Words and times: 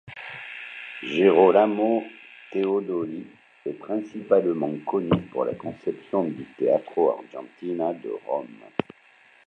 Gerolamo 1.03 2.01
Theodoli 2.51 3.21
est 3.63 3.73
principalement 3.73 4.73
connu 4.83 5.11
pour 5.31 5.45
la 5.45 5.53
conception 5.53 6.23
du 6.23 6.43
Teatro 6.57 7.19
Argentina 7.19 7.93
de 7.93 8.09
Rome. 8.25 8.61